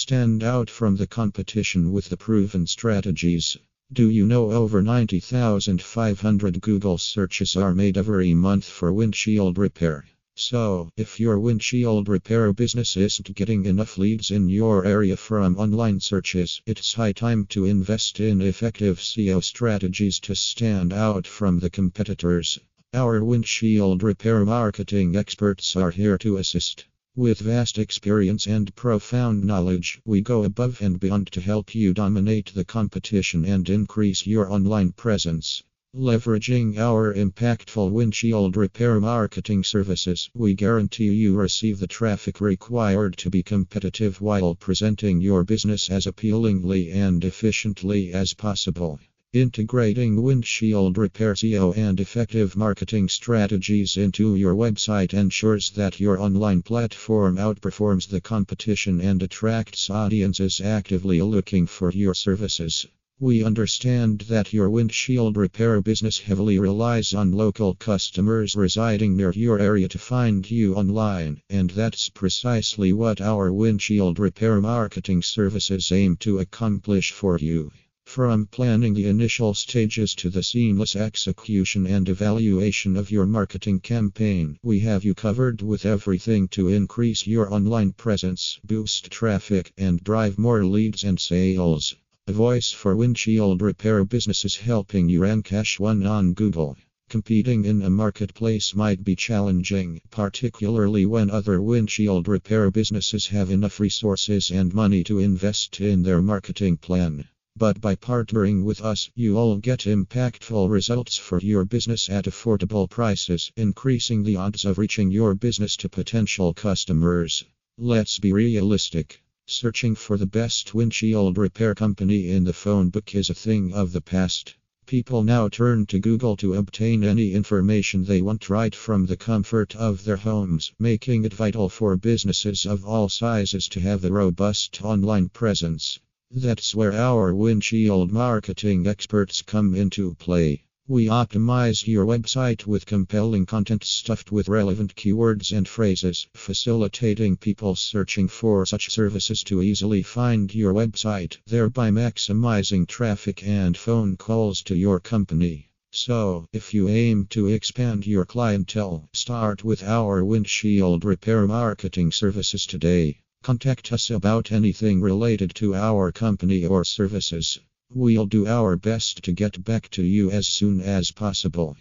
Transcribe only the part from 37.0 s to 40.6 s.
impactful windshield repair marketing services, we